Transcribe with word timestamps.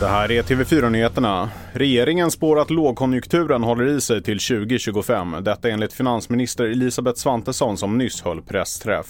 Det 0.00 0.06
här 0.06 0.30
är 0.30 0.42
TV4-nyheterna. 0.42 1.50
Regeringen 1.72 2.30
spår 2.30 2.60
att 2.60 2.70
lågkonjunkturen 2.70 3.62
håller 3.62 3.86
i 3.86 4.00
sig 4.00 4.22
till 4.22 4.38
2025. 4.38 5.36
Detta 5.40 5.68
enligt 5.68 5.92
finansminister 5.92 6.64
Elisabeth 6.64 7.18
Svantesson 7.18 7.76
som 7.76 7.98
nyss 7.98 8.22
höll 8.22 8.42
pressträff. 8.42 9.06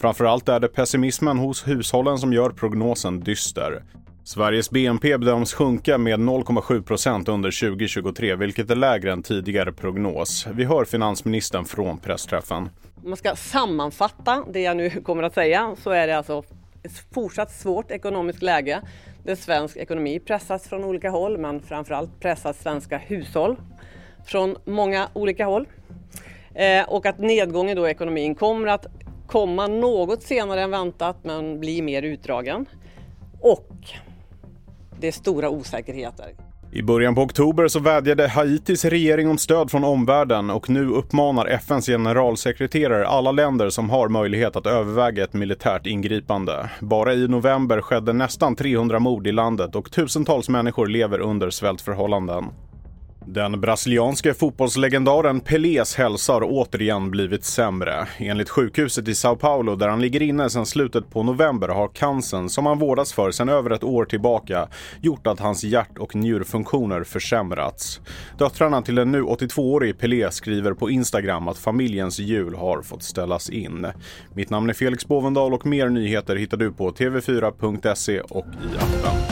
Framförallt 0.00 0.48
är 0.48 0.60
det 0.60 0.68
pessimismen 0.68 1.38
hos 1.38 1.68
hushållen 1.68 2.18
som 2.18 2.32
gör 2.32 2.50
prognosen 2.50 3.20
dyster. 3.20 3.82
Sveriges 4.30 4.70
BNP 4.70 5.18
bedöms 5.18 5.54
sjunka 5.54 5.98
med 5.98 6.20
0,7 6.20 6.82
procent 6.82 7.28
under 7.28 7.70
2023, 7.70 8.36
vilket 8.36 8.70
är 8.70 8.74
lägre 8.74 9.12
än 9.12 9.22
tidigare 9.22 9.72
prognos. 9.72 10.46
Vi 10.54 10.64
hör 10.64 10.84
finansministern 10.84 11.64
från 11.64 11.98
pressträffen. 11.98 12.68
Om 13.02 13.08
man 13.10 13.16
ska 13.16 13.36
sammanfatta 13.36 14.44
det 14.52 14.60
jag 14.60 14.76
nu 14.76 14.90
kommer 15.04 15.22
att 15.22 15.34
säga 15.34 15.76
så 15.82 15.90
är 15.90 16.06
det 16.06 16.16
alltså 16.16 16.42
ett 16.82 16.92
fortsatt 17.14 17.52
svårt 17.52 17.90
ekonomiskt 17.90 18.42
läge 18.42 18.80
där 19.24 19.34
svensk 19.34 19.76
ekonomi 19.76 20.20
pressas 20.20 20.68
från 20.68 20.84
olika 20.84 21.10
håll 21.10 21.38
men 21.38 21.62
framförallt 21.62 22.20
pressas 22.20 22.62
svenska 22.62 22.98
hushåll 22.98 23.56
från 24.26 24.56
många 24.64 25.08
olika 25.12 25.46
håll. 25.46 25.68
Eh, 26.54 26.88
och 26.88 27.06
att 27.06 27.18
nedgången 27.18 27.76
då 27.76 27.88
i 27.88 27.90
ekonomin 27.90 28.34
kommer 28.34 28.68
att 28.68 28.86
komma 29.26 29.66
något 29.66 30.22
senare 30.22 30.62
än 30.62 30.70
väntat 30.70 31.16
men 31.22 31.60
bli 31.60 31.82
mer 31.82 32.02
utdragen. 32.02 32.66
Och 33.40 33.68
det 35.00 35.08
är 35.08 35.12
stora 35.12 35.50
osäkerheter. 35.50 36.26
I 36.72 36.82
början 36.82 37.14
på 37.14 37.22
oktober 37.22 37.68
så 37.68 37.80
vädjade 37.80 38.28
Haitis 38.28 38.84
regering 38.84 39.30
om 39.30 39.38
stöd 39.38 39.70
från 39.70 39.84
omvärlden 39.84 40.50
och 40.50 40.70
nu 40.70 40.88
uppmanar 40.88 41.46
FNs 41.46 41.86
generalsekreterare 41.86 43.06
alla 43.06 43.32
länder 43.32 43.70
som 43.70 43.90
har 43.90 44.08
möjlighet 44.08 44.56
att 44.56 44.66
överväga 44.66 45.24
ett 45.24 45.32
militärt 45.32 45.86
ingripande. 45.86 46.70
Bara 46.80 47.14
i 47.14 47.28
november 47.28 47.80
skedde 47.80 48.12
nästan 48.12 48.56
300 48.56 48.98
mord 48.98 49.26
i 49.26 49.32
landet 49.32 49.76
och 49.76 49.90
tusentals 49.90 50.48
människor 50.48 50.86
lever 50.86 51.18
under 51.18 51.50
svältförhållanden. 51.50 52.44
Den 53.26 53.60
brasilianske 53.60 54.34
fotbollslegendaren 54.34 55.40
Pelés 55.40 55.96
hälsa 55.96 56.32
har 56.32 56.42
återigen 56.44 57.10
blivit 57.10 57.44
sämre. 57.44 58.08
Enligt 58.18 58.48
sjukhuset 58.48 59.08
i 59.08 59.14
Sao 59.14 59.36
Paulo 59.36 59.76
där 59.76 59.88
han 59.88 60.00
ligger 60.00 60.22
inne 60.22 60.50
sedan 60.50 60.66
slutet 60.66 61.10
på 61.10 61.22
november 61.22 61.68
har 61.68 61.88
cancern 61.88 62.48
som 62.48 62.66
han 62.66 62.78
vårdas 62.78 63.12
för 63.12 63.30
sedan 63.30 63.48
över 63.48 63.70
ett 63.70 63.84
år 63.84 64.04
tillbaka 64.04 64.68
gjort 65.00 65.26
att 65.26 65.40
hans 65.40 65.64
hjärt 65.64 65.98
och 65.98 66.14
njurfunktioner 66.14 67.04
försämrats. 67.04 68.00
Döttrarna 68.38 68.82
till 68.82 68.94
den 68.94 69.12
nu 69.12 69.22
82-årige 69.22 69.94
Pelé 69.94 70.30
skriver 70.30 70.72
på 70.72 70.90
Instagram 70.90 71.48
att 71.48 71.58
familjens 71.58 72.18
jul 72.18 72.54
har 72.54 72.82
fått 72.82 73.02
ställas 73.02 73.50
in. 73.50 73.86
Mitt 74.34 74.50
namn 74.50 74.70
är 74.70 74.74
Felix 74.74 75.08
Bovendal 75.08 75.54
och 75.54 75.66
mer 75.66 75.88
nyheter 75.88 76.36
hittar 76.36 76.56
du 76.56 76.72
på 76.72 76.90
tv4.se 76.90 78.20
och 78.20 78.46
i 78.46 78.76
appen. 78.76 79.29